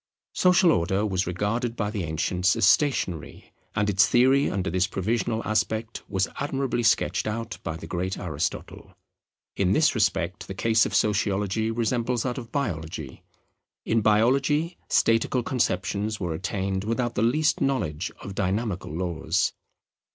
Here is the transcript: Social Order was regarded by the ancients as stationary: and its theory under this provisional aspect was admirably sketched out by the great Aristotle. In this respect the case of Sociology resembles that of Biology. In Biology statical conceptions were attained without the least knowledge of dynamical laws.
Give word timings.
Social 0.33 0.71
Order 0.71 1.05
was 1.05 1.27
regarded 1.27 1.75
by 1.75 1.91
the 1.91 2.03
ancients 2.05 2.55
as 2.55 2.65
stationary: 2.65 3.53
and 3.75 3.87
its 3.87 4.07
theory 4.07 4.49
under 4.49 4.71
this 4.71 4.87
provisional 4.87 5.43
aspect 5.45 6.01
was 6.09 6.27
admirably 6.39 6.81
sketched 6.81 7.27
out 7.27 7.59
by 7.61 7.75
the 7.77 7.85
great 7.85 8.17
Aristotle. 8.17 8.97
In 9.55 9.73
this 9.73 9.93
respect 9.93 10.47
the 10.47 10.55
case 10.55 10.87
of 10.87 10.95
Sociology 10.95 11.69
resembles 11.69 12.23
that 12.23 12.39
of 12.39 12.51
Biology. 12.51 13.21
In 13.85 14.01
Biology 14.01 14.79
statical 14.89 15.43
conceptions 15.43 16.19
were 16.19 16.33
attained 16.33 16.83
without 16.83 17.13
the 17.13 17.21
least 17.21 17.61
knowledge 17.61 18.11
of 18.21 18.33
dynamical 18.33 18.91
laws. 18.91 19.53